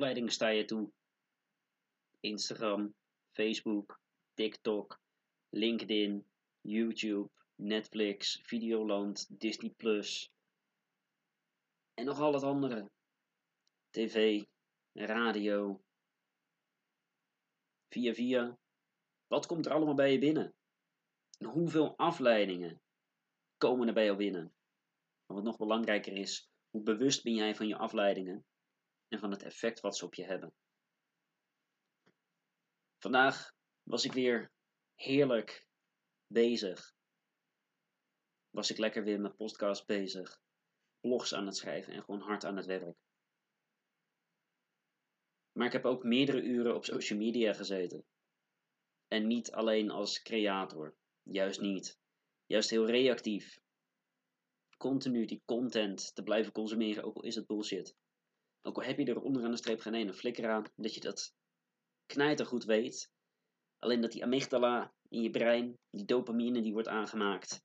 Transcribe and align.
afleidingen 0.00 0.32
sta 0.32 0.48
je 0.48 0.64
toe? 0.64 0.92
Instagram, 2.20 2.94
Facebook, 3.32 4.00
TikTok, 4.34 5.00
LinkedIn, 5.50 6.24
YouTube, 6.60 7.30
Netflix, 7.54 8.40
Videoland, 8.42 9.40
Disney 9.40 9.70
Plus 9.70 10.32
en 11.94 12.04
nog 12.04 12.20
al 12.20 12.32
het 12.32 12.42
andere. 12.42 12.90
TV, 13.90 14.44
radio, 14.92 15.80
via 17.88 18.14
via. 18.14 18.58
Wat 19.26 19.46
komt 19.46 19.66
er 19.66 19.72
allemaal 19.72 19.94
bij 19.94 20.12
je 20.12 20.18
binnen? 20.18 20.54
En 21.38 21.46
hoeveel 21.46 21.96
afleidingen 21.96 22.82
komen 23.56 23.88
er 23.88 23.94
bij 23.94 24.04
jou 24.04 24.16
binnen? 24.16 24.54
Maar 25.26 25.36
wat 25.36 25.44
nog 25.44 25.56
belangrijker 25.56 26.12
is, 26.12 26.50
hoe 26.70 26.82
bewust 26.82 27.22
ben 27.22 27.34
jij 27.34 27.54
van 27.54 27.66
je 27.66 27.76
afleidingen 27.76 28.44
en 29.10 29.18
van 29.18 29.30
het 29.30 29.42
effect 29.42 29.80
wat 29.80 29.96
ze 29.96 30.04
op 30.04 30.14
je 30.14 30.24
hebben? 30.24 30.54
Vandaag 32.98 33.52
was 33.82 34.04
ik 34.04 34.12
weer 34.12 34.52
heerlijk 34.94 35.66
bezig. 36.26 36.94
Was 38.50 38.70
ik 38.70 38.78
lekker 38.78 39.04
weer 39.04 39.20
met 39.20 39.36
podcast 39.36 39.86
bezig, 39.86 40.40
blogs 41.00 41.34
aan 41.34 41.46
het 41.46 41.56
schrijven 41.56 41.92
en 41.92 42.02
gewoon 42.02 42.20
hard 42.20 42.44
aan 42.44 42.56
het 42.56 42.66
werk. 42.66 42.96
Maar 45.52 45.66
ik 45.66 45.72
heb 45.72 45.84
ook 45.84 46.04
meerdere 46.04 46.42
uren 46.42 46.74
op 46.74 46.84
social 46.84 47.18
media 47.18 47.52
gezeten. 47.52 48.04
En 49.08 49.26
niet 49.26 49.52
alleen 49.52 49.90
als 49.90 50.22
creator, 50.22 50.94
juist 51.22 51.60
niet. 51.60 51.98
Juist 52.46 52.70
heel 52.70 52.86
reactief. 52.86 53.58
Continu 54.76 55.24
die 55.24 55.42
content 55.44 56.14
te 56.14 56.22
blijven 56.22 56.52
consumeren, 56.52 57.04
ook 57.04 57.16
al 57.16 57.22
is 57.22 57.34
het 57.34 57.46
bullshit. 57.46 57.96
Ook 58.62 58.76
al 58.76 58.82
heb 58.82 58.98
je 58.98 59.04
er 59.04 59.20
onderaan 59.20 59.50
de 59.50 59.56
streep 59.56 59.80
geen 59.80 59.94
ene 59.94 60.14
flikker 60.14 60.50
aan, 60.50 60.64
dat 60.76 60.94
je 60.94 61.00
dat 61.00 62.46
goed 62.46 62.64
weet. 62.64 63.10
Alleen 63.78 64.00
dat 64.00 64.12
die 64.12 64.24
amygdala 64.24 64.92
in 65.08 65.22
je 65.22 65.30
brein, 65.30 65.78
die 65.90 66.04
dopamine 66.04 66.62
die 66.62 66.72
wordt 66.72 66.88
aangemaakt, 66.88 67.62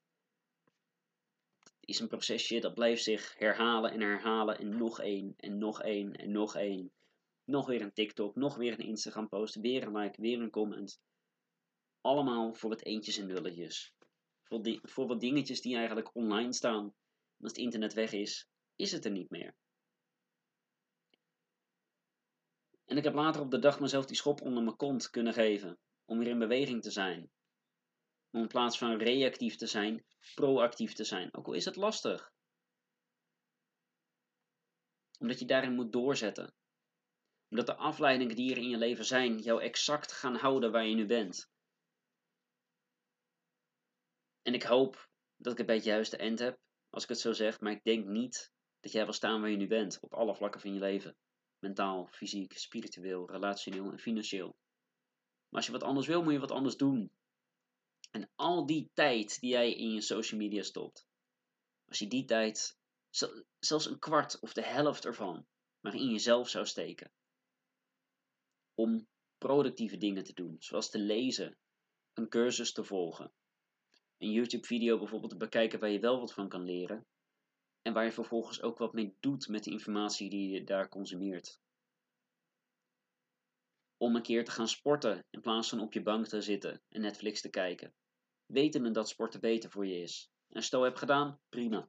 is 1.80 2.00
een 2.00 2.08
procesje 2.08 2.60
dat 2.60 2.74
blijft 2.74 3.02
zich 3.02 3.38
herhalen 3.38 3.90
en 3.90 4.00
herhalen 4.00 4.58
en 4.58 4.76
nog 4.76 5.00
één 5.00 5.34
en 5.36 5.58
nog 5.58 5.82
één 5.82 6.12
en 6.12 6.30
nog 6.30 6.56
één. 6.56 6.92
Nog 7.44 7.66
weer 7.66 7.80
een 7.80 7.92
TikTok, 7.92 8.34
nog 8.34 8.56
weer 8.56 8.72
een 8.72 8.86
Instagram 8.86 9.28
post, 9.28 9.54
weer 9.54 9.82
een 9.82 9.96
like, 9.96 10.20
weer 10.20 10.40
een 10.40 10.50
comment. 10.50 11.00
Allemaal 12.00 12.54
voor 12.54 12.70
wat 12.70 12.82
eentjes 12.82 13.18
en 13.18 13.26
nulletjes. 13.26 13.94
Voor, 14.42 14.62
die, 14.62 14.80
voor 14.82 15.06
wat 15.06 15.20
dingetjes 15.20 15.60
die 15.60 15.76
eigenlijk 15.76 16.14
online 16.14 16.52
staan. 16.52 16.94
Als 17.40 17.52
het 17.52 17.56
internet 17.56 17.92
weg 17.92 18.12
is, 18.12 18.48
is 18.76 18.92
het 18.92 19.04
er 19.04 19.10
niet 19.10 19.30
meer. 19.30 19.54
En 22.96 23.02
ik 23.02 23.08
heb 23.08 23.22
later 23.22 23.40
op 23.40 23.50
de 23.50 23.58
dag 23.58 23.80
mezelf 23.80 24.06
die 24.06 24.16
schop 24.16 24.40
onder 24.40 24.62
mijn 24.62 24.76
kont 24.76 25.10
kunnen 25.10 25.32
geven. 25.32 25.78
Om 26.04 26.18
weer 26.18 26.28
in 26.28 26.38
beweging 26.38 26.82
te 26.82 26.90
zijn. 26.90 27.30
Om 28.30 28.40
in 28.40 28.46
plaats 28.48 28.78
van 28.78 28.98
reactief 28.98 29.56
te 29.56 29.66
zijn, 29.66 30.06
proactief 30.34 30.92
te 30.92 31.04
zijn. 31.04 31.34
Ook 31.34 31.46
al 31.46 31.52
is 31.52 31.64
het 31.64 31.76
lastig. 31.76 32.32
Omdat 35.18 35.38
je 35.38 35.46
daarin 35.46 35.74
moet 35.74 35.92
doorzetten. 35.92 36.54
Omdat 37.48 37.66
de 37.66 37.76
afleidingen 37.76 38.36
die 38.36 38.50
er 38.50 38.56
in 38.56 38.68
je 38.68 38.76
leven 38.76 39.04
zijn, 39.04 39.38
jou 39.38 39.62
exact 39.62 40.12
gaan 40.12 40.36
houden 40.36 40.72
waar 40.72 40.86
je 40.86 40.94
nu 40.94 41.06
bent. 41.06 41.48
En 44.42 44.54
ik 44.54 44.62
hoop 44.62 45.08
dat 45.36 45.52
ik 45.52 45.58
het 45.58 45.66
bij 45.66 45.76
het 45.76 45.84
juiste 45.84 46.16
eind 46.16 46.38
heb, 46.38 46.58
als 46.90 47.02
ik 47.02 47.08
het 47.08 47.20
zo 47.20 47.32
zeg, 47.32 47.60
maar 47.60 47.72
ik 47.72 47.84
denk 47.84 48.06
niet 48.06 48.52
dat 48.80 48.92
jij 48.92 49.04
wil 49.04 49.12
staan 49.12 49.40
waar 49.40 49.50
je 49.50 49.56
nu 49.56 49.66
bent, 49.66 49.98
op 50.00 50.14
alle 50.14 50.34
vlakken 50.34 50.60
van 50.60 50.74
je 50.74 50.80
leven. 50.80 51.16
Mentaal, 51.66 52.06
fysiek, 52.06 52.58
spiritueel, 52.58 53.30
relationeel 53.30 53.90
en 53.90 53.98
financieel. 53.98 54.56
Maar 55.48 55.60
als 55.60 55.66
je 55.66 55.72
wat 55.72 55.82
anders 55.82 56.06
wil, 56.06 56.22
moet 56.22 56.32
je 56.32 56.38
wat 56.38 56.50
anders 56.50 56.76
doen. 56.76 57.10
En 58.10 58.30
al 58.34 58.66
die 58.66 58.90
tijd 58.94 59.40
die 59.40 59.50
jij 59.50 59.72
in 59.72 59.92
je 59.92 60.00
social 60.00 60.40
media 60.40 60.62
stopt, 60.62 61.06
als 61.88 61.98
je 61.98 62.06
die 62.06 62.24
tijd, 62.24 62.78
zelfs 63.58 63.86
een 63.86 63.98
kwart 63.98 64.40
of 64.40 64.52
de 64.52 64.62
helft 64.62 65.04
ervan, 65.04 65.46
maar 65.80 65.94
in 65.94 66.10
jezelf 66.10 66.48
zou 66.48 66.66
steken. 66.66 67.12
Om 68.74 69.08
productieve 69.38 69.96
dingen 69.96 70.24
te 70.24 70.32
doen, 70.32 70.56
zoals 70.58 70.90
te 70.90 70.98
lezen, 70.98 71.58
een 72.12 72.28
cursus 72.28 72.72
te 72.72 72.84
volgen, 72.84 73.32
een 74.18 74.30
YouTube-video 74.30 74.98
bijvoorbeeld 74.98 75.30
te 75.30 75.36
bekijken 75.36 75.80
waar 75.80 75.90
je 75.90 76.00
wel 76.00 76.20
wat 76.20 76.32
van 76.32 76.48
kan 76.48 76.64
leren. 76.64 77.06
En 77.86 77.92
waar 77.92 78.04
je 78.04 78.12
vervolgens 78.12 78.62
ook 78.62 78.78
wat 78.78 78.92
mee 78.92 79.16
doet 79.20 79.48
met 79.48 79.64
de 79.64 79.70
informatie 79.70 80.30
die 80.30 80.50
je 80.50 80.64
daar 80.64 80.88
consumeert. 80.88 81.60
Om 83.96 84.16
een 84.16 84.22
keer 84.22 84.44
te 84.44 84.50
gaan 84.50 84.68
sporten 84.68 85.24
in 85.30 85.40
plaats 85.40 85.68
van 85.68 85.80
op 85.80 85.92
je 85.92 86.02
bank 86.02 86.26
te 86.26 86.40
zitten 86.40 86.82
en 86.88 87.00
Netflix 87.00 87.40
te 87.40 87.48
kijken. 87.48 87.94
Wetende 88.46 88.90
dat 88.90 89.08
sporten 89.08 89.40
beter 89.40 89.70
voor 89.70 89.86
je 89.86 90.00
is. 90.00 90.30
En 90.48 90.62
stel 90.62 90.82
heb 90.82 90.96
gedaan, 90.96 91.40
prima. 91.48 91.88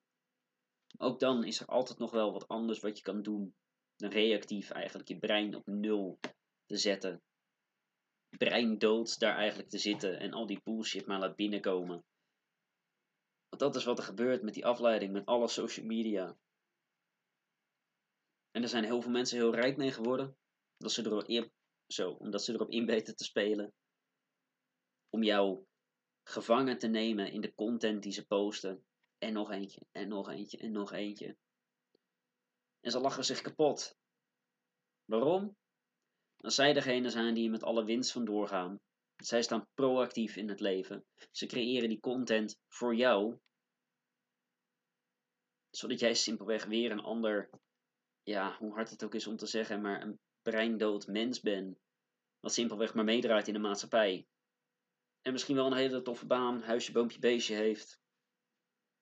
Ook 0.98 1.20
dan 1.20 1.44
is 1.44 1.60
er 1.60 1.68
altijd 1.68 2.00
nog 2.00 2.12
wel 2.12 2.32
wat 2.32 2.48
anders 2.48 2.80
wat 2.80 2.98
je 2.98 3.04
kan 3.04 3.22
doen 3.22 3.56
dan 3.96 4.10
reactief 4.10 4.70
eigenlijk 4.70 5.10
je 5.10 5.18
brein 5.18 5.56
op 5.56 5.66
nul 5.66 6.20
te 6.66 6.78
zetten. 6.78 7.22
Brein 8.38 8.78
dood 8.78 9.20
daar 9.20 9.36
eigenlijk 9.36 9.70
te 9.70 9.78
zitten 9.78 10.20
en 10.20 10.34
al 10.34 10.46
die 10.46 10.62
bullshit 10.64 11.06
maar 11.06 11.20
laat 11.20 11.36
binnenkomen. 11.36 12.04
Want 13.58 13.74
dat 13.74 13.82
is 13.82 13.88
wat 13.88 13.98
er 13.98 14.04
gebeurt 14.04 14.42
met 14.42 14.54
die 14.54 14.66
afleiding, 14.66 15.12
met 15.12 15.26
alle 15.26 15.48
social 15.48 15.86
media. 15.86 16.38
En 18.52 18.64
er 18.64 18.70
zijn 18.70 18.84
heel 18.84 19.02
veel 19.02 19.12
mensen 19.12 19.38
heel 19.38 19.56
rijk 19.56 19.78
mee 19.78 19.92
geworden. 19.92 20.38
Dat 20.78 20.92
ze 20.92 21.06
erop 21.06 21.24
in, 21.24 21.52
zo, 21.88 22.12
omdat 22.12 22.44
ze 22.44 22.54
erop 22.54 22.70
in 22.70 22.86
weten 22.86 23.16
te 23.16 23.24
spelen. 23.24 23.74
Om 25.10 25.24
jou 25.24 25.66
gevangen 26.24 26.78
te 26.78 26.88
nemen 26.88 27.32
in 27.32 27.42
de 27.42 27.54
content 27.54 28.04
die 28.04 28.12
ze 28.12 28.26
posten. 28.26 28.86
En 29.18 29.34
nog 29.34 29.52
eentje, 29.52 29.82
en 29.92 30.08
nog 30.08 30.30
eentje, 30.30 30.58
en 30.58 30.72
nog 30.72 30.92
eentje. 30.92 31.38
En 32.80 32.92
ze 32.92 33.00
lachen 33.00 33.26
zich 33.26 33.42
kapot. 33.42 33.98
Waarom? 35.06 35.58
Als 36.38 36.56
zij 36.56 36.74
degene 36.74 37.10
zijn 37.10 37.34
die 37.34 37.50
met 37.50 37.64
alle 37.64 37.84
winst 37.84 38.12
vandoor 38.12 38.48
gaan. 38.48 38.80
Zij 39.18 39.42
staan 39.42 39.68
proactief 39.74 40.36
in 40.36 40.50
het 40.50 40.60
leven. 40.60 41.06
Ze 41.32 41.46
creëren 41.46 41.90
die 41.90 42.00
content 42.00 42.60
voor 42.68 42.96
jou. 42.96 43.40
Zodat 45.70 46.00
jij 46.00 46.14
simpelweg 46.14 46.66
weer 46.66 46.92
een 46.92 47.00
ander, 47.00 47.50
ja, 48.24 48.58
hoe 48.58 48.74
hard 48.74 48.90
het 48.90 49.04
ook 49.04 49.16
is 49.16 49.28
om 49.28 49.38
te 49.38 49.46
zeggen, 49.46 49.82
maar 49.82 50.02
een 50.02 50.20
breindood 50.42 51.08
mens 51.08 51.40
bent. 51.40 51.80
Wat 52.40 52.54
simpelweg 52.54 52.94
maar 52.94 53.04
meedraait 53.04 53.48
in 53.48 53.54
de 53.54 53.60
maatschappij. 53.60 54.28
En 55.22 55.32
misschien 55.32 55.56
wel 55.56 55.66
een 55.66 55.78
hele 55.78 56.02
toffe 56.02 56.26
baan, 56.26 56.62
huisje, 56.62 56.92
boompje, 56.92 57.20
beestje 57.20 57.56
heeft. 57.56 58.00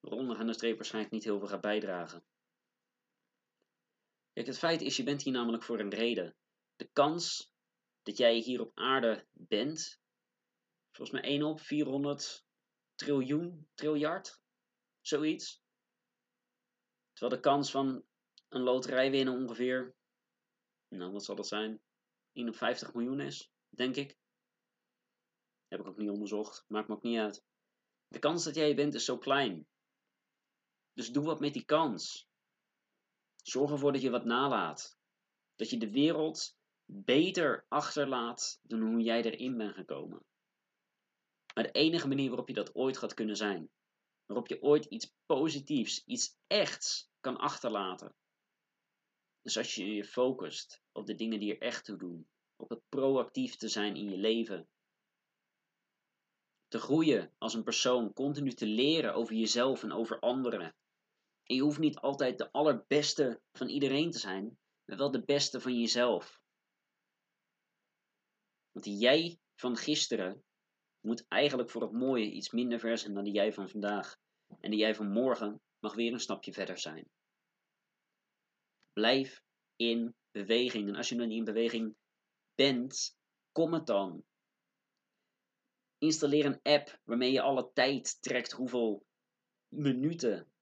Waaronder 0.00 0.36
aan 0.36 0.46
de 0.46 0.52
streep 0.52 0.76
waarschijnlijk 0.76 1.14
niet 1.14 1.24
heel 1.24 1.38
veel 1.38 1.48
gaat 1.48 1.60
bijdragen. 1.60 2.24
Kijk, 4.32 4.46
het 4.46 4.58
feit 4.58 4.80
is, 4.80 4.96
je 4.96 5.02
bent 5.02 5.22
hier 5.22 5.32
namelijk 5.32 5.62
voor 5.62 5.80
een 5.80 5.94
reden. 5.94 6.36
De 6.76 6.88
kans 6.92 7.50
dat 8.02 8.16
jij 8.16 8.38
hier 8.38 8.60
op 8.60 8.70
aarde 8.74 9.26
bent, 9.32 10.00
volgens 10.96 11.20
mij 11.20 11.30
1 11.30 11.42
op 11.42 11.60
400 11.60 12.46
triljoen, 12.94 13.68
triljard, 13.74 14.40
zoiets. 15.00 15.62
Terwijl 17.12 17.42
de 17.42 17.48
kans 17.48 17.70
van 17.70 18.04
een 18.48 18.60
loterij 18.60 19.10
winnen 19.10 19.34
ongeveer, 19.34 19.96
nou 20.88 21.12
wat 21.12 21.24
zal 21.24 21.34
dat 21.36 21.46
zijn, 21.46 21.82
1 22.32 22.48
op 22.48 22.56
50 22.56 22.94
miljoen 22.94 23.20
is, 23.20 23.52
denk 23.68 23.96
ik. 23.96 24.18
Heb 25.68 25.80
ik 25.80 25.86
ook 25.86 25.96
niet 25.96 26.10
onderzocht, 26.10 26.64
maakt 26.68 26.88
me 26.88 26.94
ook 26.94 27.02
niet 27.02 27.18
uit. 27.18 27.44
De 28.08 28.18
kans 28.18 28.44
dat 28.44 28.54
jij 28.54 28.74
bent 28.74 28.94
is 28.94 29.04
zo 29.04 29.18
klein. 29.18 29.68
Dus 30.92 31.12
doe 31.12 31.24
wat 31.24 31.40
met 31.40 31.52
die 31.52 31.64
kans. 31.64 32.28
Zorg 33.36 33.70
ervoor 33.70 33.92
dat 33.92 34.02
je 34.02 34.10
wat 34.10 34.24
nalaat. 34.24 34.98
Dat 35.54 35.70
je 35.70 35.78
de 35.78 35.90
wereld 35.90 36.56
beter 36.84 37.66
achterlaat 37.68 38.60
dan 38.62 38.80
hoe 38.80 39.00
jij 39.00 39.22
erin 39.22 39.56
bent 39.56 39.74
gekomen. 39.74 40.26
Maar 41.56 41.64
de 41.64 41.72
enige 41.72 42.08
manier 42.08 42.28
waarop 42.28 42.48
je 42.48 42.54
dat 42.54 42.74
ooit 42.74 42.98
gaat 42.98 43.14
kunnen 43.14 43.36
zijn, 43.36 43.70
waarop 44.26 44.48
je 44.48 44.62
ooit 44.62 44.84
iets 44.84 45.14
positiefs, 45.26 46.04
iets 46.04 46.36
echts 46.46 47.10
kan 47.20 47.36
achterlaten, 47.36 48.14
is 49.42 49.56
als 49.56 49.74
je 49.74 49.94
je 49.94 50.04
focust 50.04 50.82
op 50.92 51.06
de 51.06 51.14
dingen 51.14 51.40
die 51.40 51.54
er 51.54 51.60
echt 51.60 51.84
toe 51.84 51.96
doen, 51.96 52.28
op 52.56 52.68
het 52.68 52.82
proactief 52.88 53.56
te 53.56 53.68
zijn 53.68 53.96
in 53.96 54.10
je 54.10 54.16
leven, 54.16 54.68
te 56.68 56.78
groeien 56.78 57.34
als 57.38 57.54
een 57.54 57.64
persoon, 57.64 58.12
continu 58.12 58.52
te 58.52 58.66
leren 58.66 59.14
over 59.14 59.34
jezelf 59.34 59.82
en 59.82 59.92
over 59.92 60.18
anderen. 60.18 60.76
En 61.42 61.54
je 61.54 61.62
hoeft 61.62 61.78
niet 61.78 61.98
altijd 61.98 62.38
de 62.38 62.52
allerbeste 62.52 63.40
van 63.52 63.68
iedereen 63.68 64.10
te 64.10 64.18
zijn, 64.18 64.58
maar 64.84 64.96
wel 64.96 65.10
de 65.10 65.24
beste 65.24 65.60
van 65.60 65.78
jezelf. 65.78 66.40
Want 68.72 69.00
jij 69.00 69.38
van 69.54 69.76
gisteren 69.76 70.44
moet 71.06 71.24
eigenlijk 71.28 71.70
voor 71.70 71.82
het 71.82 71.92
mooie 71.92 72.30
iets 72.30 72.50
minder 72.50 72.78
ver 72.78 72.98
zijn 72.98 73.14
dan 73.14 73.24
die 73.24 73.32
jij 73.32 73.52
van 73.52 73.68
vandaag. 73.68 74.16
En 74.60 74.70
die 74.70 74.80
jij 74.80 74.94
van 74.94 75.10
morgen 75.10 75.60
mag 75.78 75.94
weer 75.94 76.12
een 76.12 76.20
stapje 76.20 76.52
verder 76.52 76.78
zijn. 76.78 77.08
Blijf 78.92 79.42
in 79.76 80.14
beweging. 80.30 80.88
En 80.88 80.96
als 80.96 81.08
je 81.08 81.14
nog 81.14 81.26
niet 81.26 81.38
in 81.38 81.44
beweging 81.44 81.96
bent, 82.54 83.16
kom 83.52 83.72
het 83.72 83.86
dan. 83.86 84.24
Installeer 85.98 86.44
een 86.44 86.60
app 86.62 87.00
waarmee 87.04 87.32
je 87.32 87.40
alle 87.40 87.70
tijd 87.72 88.22
trekt 88.22 88.52
hoeveel 88.52 89.06
minuten, 89.68 90.52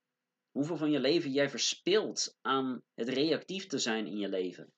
hoeveel 0.51 0.77
van 0.77 0.91
je 0.91 0.99
leven 0.99 1.31
jij 1.31 1.49
verspilt 1.49 2.37
aan 2.41 2.83
het 2.93 3.09
reactief 3.09 3.67
te 3.67 3.77
zijn 3.77 4.07
in 4.07 4.17
je 4.17 4.29
leven. 4.29 4.73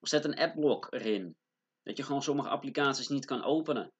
Zet 0.00 0.24
een 0.24 0.38
appblok 0.38 0.92
erin, 0.92 1.36
dat 1.88 1.96
je 1.96 2.02
gewoon 2.02 2.22
sommige 2.22 2.48
applicaties 2.48 3.08
niet 3.08 3.24
kan 3.24 3.44
openen. 3.44 3.92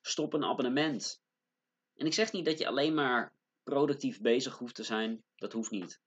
Stop 0.00 0.32
een 0.32 0.44
abonnement. 0.44 1.22
En 1.94 2.06
ik 2.06 2.14
zeg 2.14 2.32
niet 2.32 2.44
dat 2.44 2.58
je 2.58 2.66
alleen 2.66 2.94
maar 2.94 3.34
productief 3.62 4.20
bezig 4.20 4.58
hoeft 4.58 4.74
te 4.74 4.82
zijn, 4.82 5.24
dat 5.36 5.52
hoeft 5.52 5.70
niet. 5.70 6.00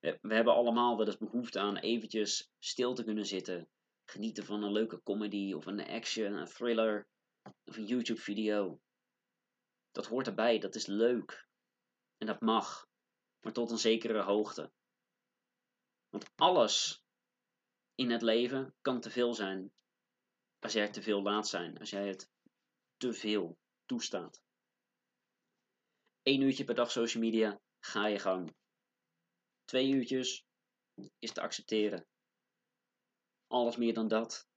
We 0.00 0.34
hebben 0.34 0.54
allemaal 0.54 0.96
wel 0.96 1.06
eens 1.06 1.18
behoefte 1.18 1.60
aan 1.60 1.76
eventjes 1.76 2.50
stil 2.58 2.94
te 2.94 3.04
kunnen 3.04 3.26
zitten. 3.26 3.68
Genieten 4.04 4.44
van 4.44 4.62
een 4.62 4.72
leuke 4.72 5.02
comedy 5.02 5.52
of 5.52 5.66
een 5.66 5.86
action, 5.86 6.32
een 6.32 6.46
thriller 6.46 7.06
of 7.64 7.76
een 7.76 7.86
YouTube 7.86 8.20
video. 8.20 8.80
Dat 9.92 10.06
hoort 10.06 10.26
erbij, 10.26 10.58
dat 10.58 10.74
is 10.74 10.86
leuk. 10.86 11.48
En 12.18 12.26
dat 12.26 12.40
mag, 12.40 12.88
maar 13.40 13.52
tot 13.52 13.70
een 13.70 13.78
zekere 13.78 14.22
hoogte. 14.22 14.70
Want 16.08 16.30
alles 16.34 17.04
in 17.94 18.10
het 18.10 18.22
leven 18.22 18.74
kan 18.80 19.00
te 19.00 19.10
veel 19.10 19.34
zijn 19.34 19.72
als 20.64 20.72
jij 20.72 20.90
te 20.90 21.02
veel 21.02 21.22
laat 21.22 21.48
zijn, 21.48 21.78
als 21.78 21.90
jij 21.90 22.08
het 22.08 22.30
te 22.96 23.12
veel 23.12 23.58
toestaat. 23.86 24.42
Eén 26.22 26.40
uurtje 26.40 26.64
per 26.64 26.74
dag 26.74 26.90
social 26.90 27.22
media, 27.22 27.60
ga 27.80 28.06
je 28.06 28.18
gang. 28.18 28.54
Twee 29.64 29.90
uurtjes 29.90 30.44
is 31.18 31.32
te 31.32 31.40
accepteren. 31.40 32.06
Alles 33.46 33.76
meer 33.76 33.94
dan 33.94 34.08
dat. 34.08 34.48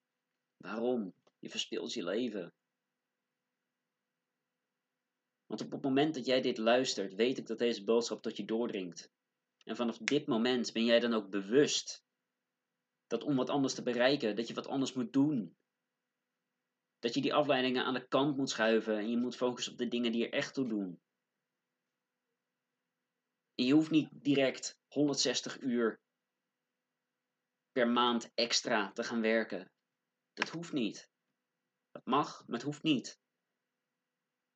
Waarom? 0.57 1.13
Je 1.39 1.49
verspilt 1.49 1.93
je 1.93 2.03
leven. 2.03 2.53
Want 5.45 5.61
op 5.61 5.71
het 5.71 5.81
moment 5.81 6.13
dat 6.13 6.25
jij 6.25 6.41
dit 6.41 6.57
luistert, 6.57 7.13
weet 7.13 7.37
ik 7.37 7.47
dat 7.47 7.57
deze 7.57 7.83
boodschap 7.83 8.21
tot 8.21 8.37
je 8.37 8.45
doordringt. 8.45 9.11
En 9.63 9.75
vanaf 9.75 9.97
dit 9.97 10.27
moment 10.27 10.73
ben 10.73 10.85
jij 10.85 10.99
dan 10.99 11.13
ook 11.13 11.29
bewust 11.29 12.03
dat 13.07 13.23
om 13.23 13.35
wat 13.35 13.49
anders 13.49 13.73
te 13.73 13.83
bereiken, 13.83 14.35
dat 14.35 14.47
je 14.47 14.53
wat 14.53 14.67
anders 14.67 14.93
moet 14.93 15.13
doen. 15.13 15.57
Dat 16.99 17.13
je 17.13 17.21
die 17.21 17.33
afleidingen 17.33 17.85
aan 17.85 17.93
de 17.93 18.07
kant 18.07 18.37
moet 18.37 18.49
schuiven 18.49 18.97
en 18.97 19.09
je 19.09 19.17
moet 19.17 19.35
focussen 19.35 19.71
op 19.71 19.77
de 19.77 19.87
dingen 19.87 20.11
die 20.11 20.25
er 20.25 20.33
echt 20.33 20.53
toe 20.53 20.67
doen. 20.67 21.01
En 23.55 23.65
je 23.65 23.73
hoeft 23.73 23.91
niet 23.91 24.09
direct 24.11 24.79
160 24.87 25.59
uur 25.59 26.01
per 27.71 27.87
maand 27.87 28.31
extra 28.33 28.91
te 28.91 29.03
gaan 29.03 29.21
werken. 29.21 29.71
Dat 30.33 30.49
hoeft 30.49 30.73
niet. 30.73 31.09
Dat 31.91 32.05
mag, 32.05 32.47
maar 32.47 32.55
het 32.55 32.65
hoeft 32.65 32.83
niet. 32.83 33.19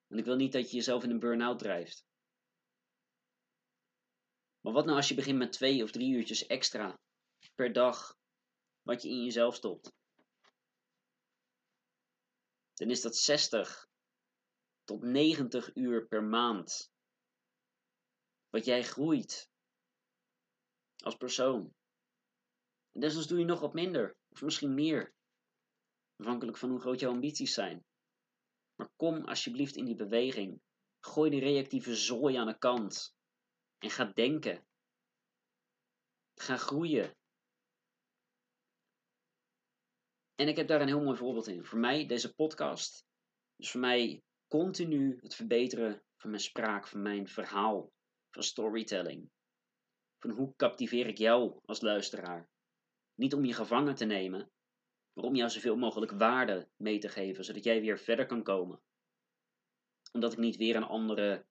En 0.07 0.17
ik 0.17 0.25
wil 0.25 0.35
niet 0.35 0.51
dat 0.51 0.69
je 0.69 0.75
jezelf 0.75 1.03
in 1.03 1.09
een 1.09 1.19
burn-out 1.19 1.59
drijft. 1.59 2.05
Maar 4.61 4.73
wat 4.73 4.85
nou 4.85 4.97
als 4.97 5.07
je 5.07 5.15
begint 5.15 5.37
met 5.37 5.51
twee 5.51 5.83
of 5.83 5.91
drie 5.91 6.13
uurtjes 6.13 6.45
extra 6.45 6.99
per 7.55 7.73
dag 7.73 8.17
wat 8.81 9.01
je 9.01 9.09
in 9.09 9.23
jezelf 9.23 9.55
stopt? 9.55 9.93
Dan 12.81 12.89
is 12.89 13.01
dat 13.01 13.15
60 13.15 13.89
tot 14.83 15.01
90 15.01 15.75
uur 15.75 16.07
per 16.07 16.23
maand. 16.23 16.91
Wat 18.49 18.65
jij 18.65 18.83
groeit 18.83 19.49
als 21.03 21.15
persoon. 21.15 21.73
En 22.91 23.01
desnoods 23.01 23.27
doe 23.27 23.39
je 23.39 23.45
nog 23.45 23.59
wat 23.59 23.73
minder, 23.73 24.17
of 24.29 24.41
misschien 24.41 24.73
meer. 24.73 25.13
Afhankelijk 26.15 26.57
van 26.57 26.69
hoe 26.69 26.79
groot 26.79 26.99
jouw 26.99 27.11
ambities 27.11 27.53
zijn. 27.53 27.85
Maar 28.75 28.89
kom 28.95 29.25
alsjeblieft 29.25 29.75
in 29.75 29.85
die 29.85 29.95
beweging. 29.95 30.61
Gooi 30.99 31.29
die 31.29 31.39
reactieve 31.39 31.95
zooi 31.95 32.35
aan 32.35 32.47
de 32.47 32.57
kant. 32.57 33.15
En 33.77 33.89
ga 33.89 34.05
denken. 34.05 34.67
Ga 36.35 36.57
groeien. 36.57 37.15
En 40.41 40.47
ik 40.47 40.55
heb 40.55 40.67
daar 40.67 40.81
een 40.81 40.87
heel 40.87 41.03
mooi 41.03 41.17
voorbeeld 41.17 41.47
in. 41.47 41.65
Voor 41.65 41.79
mij, 41.79 42.05
deze 42.05 42.33
podcast. 42.33 43.05
Dus 43.55 43.71
voor 43.71 43.79
mij 43.79 44.23
continu 44.47 45.17
het 45.21 45.35
verbeteren 45.35 46.03
van 46.17 46.29
mijn 46.29 46.41
spraak, 46.41 46.87
van 46.87 47.01
mijn 47.01 47.27
verhaal, 47.27 47.91
van 48.31 48.43
storytelling. 48.43 49.29
Van 50.19 50.29
hoe 50.29 50.55
captiveer 50.55 51.07
ik 51.07 51.17
jou 51.17 51.59
als 51.65 51.81
luisteraar? 51.81 52.49
Niet 53.15 53.33
om 53.33 53.45
je 53.45 53.53
gevangen 53.53 53.95
te 53.95 54.05
nemen, 54.05 54.51
maar 55.13 55.25
om 55.25 55.35
jou 55.35 55.49
zoveel 55.49 55.75
mogelijk 55.75 56.11
waarde 56.11 56.69
mee 56.75 56.99
te 56.99 57.09
geven, 57.09 57.43
zodat 57.43 57.63
jij 57.63 57.81
weer 57.81 57.99
verder 57.99 58.25
kan 58.25 58.43
komen. 58.43 58.81
Omdat 60.11 60.31
ik 60.33 60.39
niet 60.39 60.55
weer 60.55 60.75
een 60.75 60.83
andere 60.83 61.45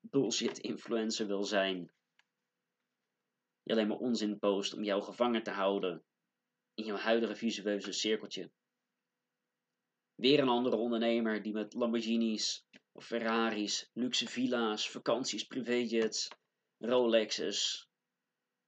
bullshit 0.00 0.58
influencer 0.58 1.26
wil 1.26 1.44
zijn. 1.44 1.92
Die 3.62 3.74
alleen 3.74 3.88
maar 3.88 3.98
onzin 3.98 4.38
post 4.38 4.74
om 4.74 4.84
jou 4.84 5.02
gevangen 5.02 5.42
te 5.42 5.50
houden 5.50 6.04
in 6.74 6.84
jouw 6.84 6.96
huidige 6.96 7.36
visueuze 7.36 7.92
cirkeltje. 7.92 8.50
Weer 10.14 10.38
een 10.38 10.48
andere 10.48 10.76
ondernemer 10.76 11.42
die 11.42 11.52
met 11.52 11.74
Lamborghinis 11.74 12.66
of 12.92 13.06
Ferraris, 13.06 13.90
luxe 13.92 14.26
villa's, 14.26 14.90
vakanties, 14.90 15.44
privéjets, 15.46 16.28
Rolexes 16.78 17.88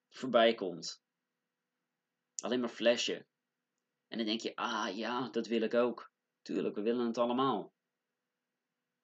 voorbij 0.09 0.55
komt. 0.55 1.03
Alleen 2.43 2.61
maar 2.61 2.69
flashen. 2.69 3.27
En 4.09 4.17
dan 4.17 4.27
denk 4.27 4.41
je, 4.41 4.57
ah 4.57 4.97
ja, 4.97 5.29
dat 5.29 5.47
wil 5.47 5.63
ik 5.63 5.75
ook. 5.75 6.13
Tuurlijk, 6.43 6.75
we 6.75 6.83
willen 6.83 7.07
het 7.07 7.19
allemaal. 7.19 7.73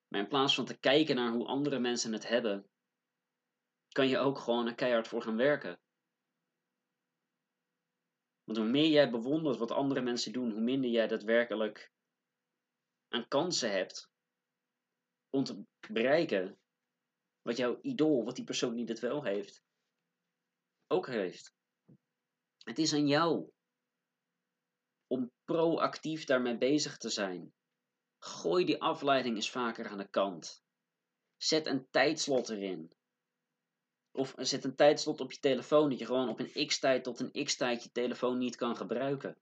Maar 0.08 0.20
in 0.20 0.29
plaats 0.29 0.55
van 0.55 0.64
te 0.64 0.79
kijken 0.79 1.17
naar 1.17 1.32
hoe 1.32 1.47
andere 1.47 1.79
mensen 1.79 2.12
het 2.12 2.29
hebben, 2.29 2.70
kan 3.88 4.08
je 4.08 4.19
ook 4.19 4.38
gewoon 4.38 4.67
er 4.67 4.75
keihard 4.75 5.08
voor 5.08 5.23
gaan 5.23 5.37
werken. 5.37 5.81
Want 8.50 8.62
hoe 8.62 8.70
meer 8.70 8.91
jij 8.91 9.11
bewondert 9.11 9.56
wat 9.56 9.70
andere 9.70 10.00
mensen 10.00 10.32
doen, 10.32 10.50
hoe 10.50 10.61
minder 10.61 10.91
jij 10.91 11.06
daadwerkelijk 11.06 11.93
aan 13.08 13.29
kansen 13.29 13.73
hebt 13.73 14.11
om 15.28 15.45
te 15.45 15.64
bereiken 15.88 16.59
wat 17.42 17.57
jouw 17.57 17.78
idool, 17.83 18.25
wat 18.25 18.37
die 18.37 18.45
persoon 18.45 18.75
die 18.75 18.85
het 18.85 18.99
wel 18.99 19.25
heeft, 19.25 19.62
ook 20.87 21.07
heeft. 21.07 21.54
Het 22.59 22.78
is 22.78 22.92
aan 22.92 23.07
jou 23.07 23.50
om 25.07 25.33
proactief 25.45 26.25
daarmee 26.25 26.59
bezig 26.59 26.97
te 26.97 27.09
zijn. 27.09 27.54
Gooi 28.19 28.64
die 28.64 28.83
afleiding 28.83 29.37
eens 29.37 29.50
vaker 29.50 29.88
aan 29.88 29.99
de 29.99 30.09
kant. 30.09 30.62
Zet 31.37 31.66
een 31.66 31.90
tijdslot 31.90 32.49
erin. 32.49 32.92
Of 34.12 34.35
zet 34.37 34.64
een 34.64 34.76
tijdslot 34.76 35.21
op 35.21 35.33
je 35.33 35.38
telefoon 35.38 35.88
dat 35.90 35.99
je 35.99 36.07
gewoon 36.07 36.29
op 36.29 36.40
een 36.40 36.67
x-tijd 36.67 37.05
tot 37.05 37.21
een 37.21 37.45
x-tijd 37.45 37.83
je 37.83 37.90
telefoon 37.90 38.38
niet 38.38 38.57
kan 38.57 38.76
gebruiken. 38.76 39.38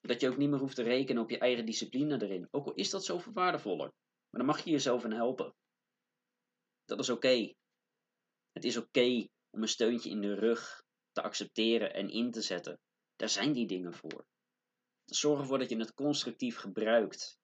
Dat 0.00 0.20
je 0.20 0.28
ook 0.28 0.36
niet 0.36 0.50
meer 0.50 0.58
hoeft 0.58 0.74
te 0.74 0.82
rekenen 0.82 1.22
op 1.22 1.30
je 1.30 1.38
eigen 1.38 1.66
discipline 1.66 2.22
erin. 2.22 2.48
Ook 2.50 2.66
al 2.66 2.74
is 2.74 2.90
dat 2.90 3.04
zoveel 3.04 3.32
waardevoller. 3.32 3.92
Maar 4.30 4.40
dan 4.40 4.46
mag 4.46 4.64
je 4.64 4.70
jezelf 4.70 5.04
in 5.04 5.12
helpen. 5.12 5.54
Dat 6.84 6.98
is 6.98 7.10
oké. 7.10 7.54
Het 8.52 8.64
is 8.64 8.76
oké 8.76 9.26
om 9.50 9.62
een 9.62 9.68
steuntje 9.68 10.10
in 10.10 10.20
de 10.20 10.34
rug 10.34 10.84
te 11.12 11.22
accepteren 11.22 11.94
en 11.94 12.10
in 12.10 12.30
te 12.30 12.40
zetten. 12.40 12.80
Daar 13.16 13.28
zijn 13.28 13.52
die 13.52 13.66
dingen 13.66 13.94
voor. 13.94 14.26
Zorg 15.04 15.40
ervoor 15.40 15.58
dat 15.58 15.70
je 15.70 15.76
het 15.76 15.94
constructief 15.94 16.56
gebruikt. 16.56 17.38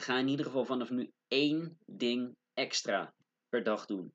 Ga 0.00 0.18
in 0.18 0.28
ieder 0.28 0.46
geval 0.46 0.64
vanaf 0.64 0.90
nu 0.90 1.12
één 1.26 1.78
ding 1.86 2.36
extra 2.52 3.14
per 3.48 3.62
dag 3.62 3.86
doen. 3.86 4.14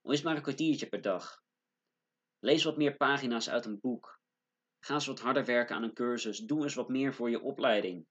Al 0.00 0.12
is 0.12 0.22
maar 0.22 0.36
een 0.36 0.42
kwartiertje 0.42 0.88
per 0.88 1.00
dag. 1.00 1.42
Lees 2.38 2.64
wat 2.64 2.76
meer 2.76 2.96
pagina's 2.96 3.48
uit 3.48 3.64
een 3.64 3.80
boek. 3.80 4.20
Ga 4.80 4.94
eens 4.94 5.06
wat 5.06 5.20
harder 5.20 5.44
werken 5.44 5.76
aan 5.76 5.82
een 5.82 5.94
cursus. 5.94 6.38
Doe 6.38 6.62
eens 6.62 6.74
wat 6.74 6.88
meer 6.88 7.14
voor 7.14 7.30
je 7.30 7.40
opleiding. 7.40 8.06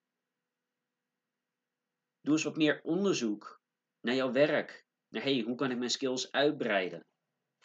Doe 2.21 2.33
eens 2.33 2.43
wat 2.43 2.57
meer 2.57 2.81
onderzoek 2.83 3.61
naar 3.99 4.15
jouw 4.15 4.31
werk. 4.31 4.85
Naar 5.07 5.23
hey, 5.23 5.41
hoe 5.41 5.55
kan 5.55 5.71
ik 5.71 5.77
mijn 5.77 5.89
skills 5.89 6.31
uitbreiden? 6.31 7.05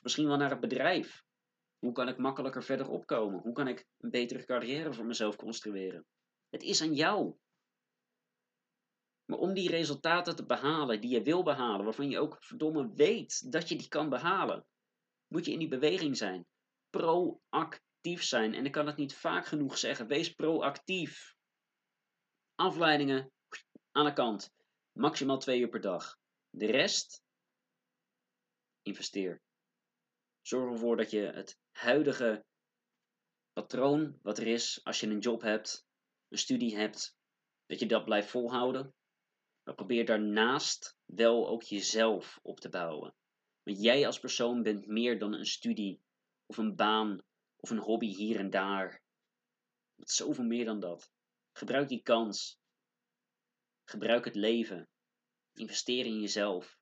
Misschien 0.02 0.26
wel 0.26 0.37
naar 0.37 0.50
het 0.50 0.61
bedrijf. 0.61 1.25
Hoe 1.78 1.92
kan 1.92 2.09
ik 2.09 2.18
makkelijker 2.18 2.62
verder 2.62 2.88
opkomen? 2.88 3.40
Hoe 3.40 3.52
kan 3.52 3.68
ik 3.68 3.87
een 3.99 4.11
betere 4.11 4.44
carrière 4.44 4.92
voor 4.92 5.06
mezelf 5.06 5.37
construeren? 5.37 6.06
Het 6.49 6.62
is 6.62 6.82
aan 6.82 6.94
jou. 6.94 7.37
Maar 9.25 9.38
om 9.38 9.55
die 9.55 9.71
resultaten 9.71 10.37
te 10.37 10.47
behalen 10.47 11.00
die 11.00 11.11
je 11.11 11.23
wil 11.23 11.43
behalen, 11.43 11.85
waarvan 11.85 12.11
je 12.11 12.19
ook 12.19 12.37
verdomme 12.41 12.93
weet 12.95 13.52
dat 13.52 13.69
je 13.69 13.76
die 13.76 13.88
kan 13.88 14.09
behalen, 14.09 14.67
moet 15.29 15.45
je 15.45 15.52
in 15.52 15.59
die 15.59 15.69
beweging 15.69 16.17
zijn. 16.17 16.47
Proactief 16.91 18.23
zijn. 18.23 18.55
En 18.55 18.64
ik 18.64 18.73
kan 18.73 18.87
het 18.87 18.97
niet 18.97 19.14
vaak 19.14 19.47
genoeg 19.47 19.79
zeggen. 19.79 20.07
Wees 20.07 20.33
proactief. 20.33 21.35
Afleidingen 22.55 23.33
aan 23.93 24.05
de 24.05 24.12
kant. 24.12 24.50
Maximaal 24.93 25.38
twee 25.38 25.61
uur 25.61 25.69
per 25.69 25.81
dag. 25.81 26.19
De 26.50 26.67
rest 26.67 27.23
investeer. 28.83 29.43
Zorg 30.41 30.73
ervoor 30.73 30.97
dat 30.97 31.11
je 31.11 31.21
het 31.21 31.59
huidige 31.71 32.45
patroon 33.52 34.19
wat 34.23 34.38
er 34.38 34.47
is, 34.47 34.81
als 34.85 35.00
je 35.00 35.07
een 35.07 35.19
job 35.19 35.41
hebt, 35.41 35.87
een 36.29 36.38
studie 36.38 36.76
hebt, 36.76 37.17
dat 37.67 37.79
je 37.79 37.87
dat 37.87 38.05
blijft 38.05 38.31
volhouden. 38.31 38.95
Maar 39.64 39.75
probeer 39.75 40.07
daarnaast 40.07 40.97
wel 41.04 41.49
ook 41.49 41.62
jezelf 41.62 42.38
op 42.42 42.61
te 42.61 42.69
bouwen. 42.69 43.14
Want 43.62 43.83
jij 43.83 44.07
als 44.07 44.21
persoon 44.21 44.62
bent 44.62 44.87
meer 44.87 45.19
dan 45.19 45.33
een 45.33 45.47
studie 45.47 46.02
of 46.47 46.57
een 46.57 46.76
baan 46.76 47.23
of 47.57 47.71
een 47.71 47.78
hobby 47.78 48.14
hier 48.14 48.38
en 48.38 48.50
daar. 48.50 49.02
Het 49.97 50.09
is 50.09 50.16
zoveel 50.16 50.45
meer 50.45 50.64
dan 50.64 50.81
dat. 50.81 51.11
Gebruik 51.52 51.88
die 51.88 52.02
kans. 52.02 52.61
Gebruik 53.85 54.25
het 54.25 54.35
leven. 54.35 54.88
Investeer 55.54 56.07
in 56.07 56.21
jezelf. 56.21 56.78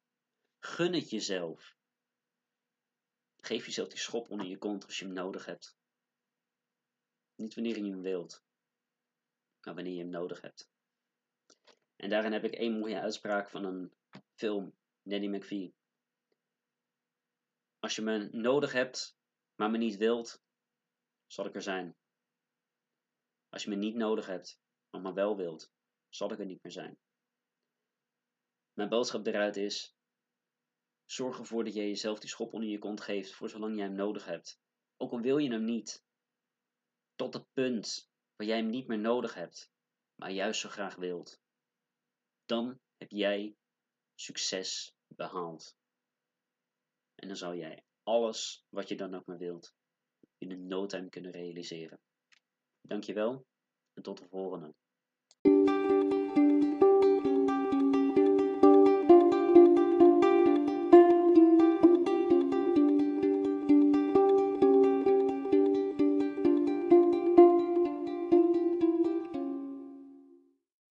Gun 0.58 0.92
het 0.92 1.10
jezelf. 1.10 1.76
Geef 3.40 3.66
jezelf 3.66 3.88
die 3.88 3.99
schop 3.99 4.30
onder 4.30 4.46
je 4.46 4.58
kont 4.58 4.87
als 4.87 4.99
je 4.99 5.04
hem 5.04 5.14
nodig 5.14 5.44
hebt. 5.44 5.76
Niet 7.34 7.54
wanneer 7.54 7.76
je 7.76 7.90
hem 7.90 8.02
wilt, 8.02 8.44
maar 9.60 9.75
wanneer 9.75 9.92
je 9.92 9.99
hem 9.99 10.08
nodig 10.08 10.40
hebt. 10.40 10.69
En 12.00 12.11
daarin 12.11 12.33
heb 12.33 12.45
ik 12.45 12.54
één 12.54 12.78
mooie 12.78 13.00
uitspraak 13.00 13.50
van 13.50 13.64
een 13.64 13.92
film, 14.35 14.76
Nanny 15.02 15.26
McVie. 15.26 15.75
Als 17.78 17.97
je 17.97 18.02
me 18.02 18.28
nodig 18.33 18.73
hebt, 18.73 19.19
maar 19.54 19.71
me 19.71 19.78
niet 19.78 19.97
wilt, 19.97 20.42
zal 21.26 21.47
ik 21.47 21.54
er 21.54 21.62
zijn. 21.62 21.97
Als 23.49 23.64
je 23.64 23.71
me 23.71 23.76
niet 23.76 23.95
nodig 23.95 24.26
hebt, 24.26 24.61
maar 24.90 25.00
me 25.00 25.12
wel 25.12 25.37
wilt, 25.37 25.73
zal 26.09 26.33
ik 26.33 26.38
er 26.38 26.47
niet 26.47 26.62
meer 26.62 26.73
zijn. 26.73 26.99
Mijn 28.73 28.88
boodschap 28.88 29.26
eruit 29.26 29.57
is: 29.57 29.97
zorg 31.04 31.38
ervoor 31.38 31.64
dat 31.64 31.75
jij 31.75 31.88
jezelf 31.88 32.19
die 32.19 32.28
schop 32.28 32.52
onder 32.52 32.69
je 32.69 32.78
kont 32.78 33.00
geeft 33.00 33.33
voor 33.33 33.49
zolang 33.49 33.76
jij 33.76 33.85
hem 33.85 33.95
nodig 33.95 34.25
hebt. 34.25 34.61
Ook 34.97 35.12
al 35.12 35.21
wil 35.21 35.38
je 35.38 35.50
hem 35.50 35.64
niet. 35.64 36.04
Tot 37.14 37.35
het 37.35 37.52
punt 37.52 38.11
waar 38.37 38.47
jij 38.47 38.57
hem 38.57 38.71
niet 38.71 38.87
meer 38.87 38.99
nodig 38.99 39.35
hebt, 39.35 39.73
maar 40.14 40.30
juist 40.30 40.61
zo 40.61 40.69
graag 40.69 40.95
wilt. 40.95 41.40
Dan 42.50 42.80
heb 42.97 43.11
jij 43.11 43.57
succes 44.14 44.95
behaald. 45.07 45.76
En 47.14 47.28
dan 47.28 47.37
zal 47.37 47.54
jij 47.54 47.85
alles 48.02 48.64
wat 48.69 48.88
je 48.88 48.97
dan 48.97 49.14
ook 49.14 49.26
maar 49.26 49.38
wilt 49.38 49.75
in 50.38 50.50
een 50.50 50.66
no 50.66 50.87
time 50.87 51.09
kunnen 51.09 51.30
realiseren. 51.30 52.00
Dankjewel 52.80 53.47
en 53.92 54.02
tot 54.02 54.19
de 54.19 54.28
volgende. 54.28 54.75